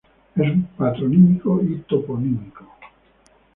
[0.35, 2.65] Es un patronímico y toponímico.